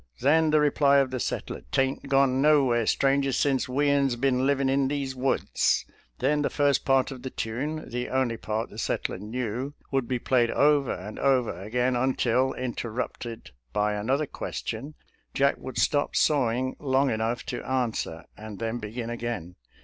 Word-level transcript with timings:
then 0.21 0.49
the 0.49 0.59
reply 0.59 0.97
of 0.97 1.11
the 1.11 1.19
settler," 1.19 1.61
Tain't 1.71 2.09
gone 2.09 2.41
nowhere, 2.41 2.87
stranger, 2.87 3.31
since 3.31 3.69
we'uns 3.69 4.15
bin 4.15 4.47
livin' 4.47 4.67
in 4.67 4.87
these 4.87 5.15
woods." 5.15 5.85
Then 6.17 6.41
the 6.41 6.49
first 6.49 6.85
part 6.85 7.11
of 7.11 7.21
the 7.21 7.29
tune— 7.29 7.87
the 7.87 8.09
only 8.09 8.35
part 8.35 8.71
the 8.71 8.79
settler 8.79 9.19
knew— 9.19 9.75
would 9.91 10.07
be 10.07 10.17
played 10.17 10.49
over 10.49 10.91
and 10.91 11.19
over 11.19 11.51
again 11.53 11.95
until, 11.95 12.51
interrupted 12.53 13.51
by 13.73 13.93
another 13.93 14.25
ques 14.25 14.63
tion, 14.65 14.95
Jack 15.35 15.59
would 15.59 15.77
stop 15.77 16.15
sawing 16.15 16.75
long 16.79 17.11
enough 17.11 17.45
to 17.45 17.57
an 17.59 17.91
swer 17.91 18.23
and 18.35 18.57
then 18.57 18.79
begin 18.79 19.11
again. 19.11 19.55